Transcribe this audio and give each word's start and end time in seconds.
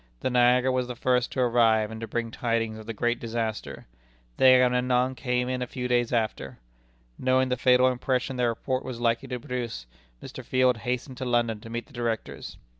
The 0.21 0.31
Niagara 0.31 0.71
was 0.71 0.87
the 0.87 0.95
first 0.95 1.31
to 1.33 1.41
arrive 1.41 1.91
and 1.91 2.01
to 2.01 2.07
bring 2.07 2.31
tidings 2.31 2.79
of 2.79 2.87
the 2.87 2.91
great 2.93 3.19
disaster. 3.19 3.85
The 4.37 4.45
Agamemnon 4.45 5.13
came 5.13 5.47
in 5.47 5.61
a 5.61 5.67
few 5.67 5.87
days 5.87 6.11
after. 6.11 6.57
Knowing 7.19 7.49
the 7.49 7.55
fatal 7.55 7.87
impression 7.87 8.35
their 8.35 8.49
report 8.49 8.83
was 8.83 8.99
likely 8.99 9.27
to 9.27 9.39
produce, 9.39 9.85
Mr. 10.19 10.43
Field 10.43 10.77
hastened 10.77 11.17
to 11.17 11.25
London 11.25 11.59
to 11.59 11.69
meet 11.69 11.85
the 11.85 11.93
Directors. 11.93 12.57